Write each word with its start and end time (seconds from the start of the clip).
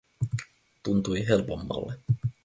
Tuntui 0.87 1.21
helpommalle. 1.27 2.01